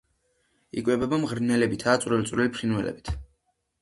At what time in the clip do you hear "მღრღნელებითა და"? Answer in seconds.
1.25-2.03